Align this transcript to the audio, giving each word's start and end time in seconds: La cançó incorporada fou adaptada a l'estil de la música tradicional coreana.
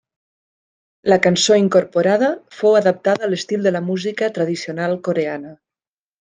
La 1.13 1.17
cançó 1.25 1.57
incorporada 1.63 2.29
fou 2.61 2.79
adaptada 2.79 3.27
a 3.27 3.29
l'estil 3.35 3.69
de 3.69 3.75
la 3.77 3.83
música 3.91 4.31
tradicional 4.41 4.99
coreana. 5.11 5.55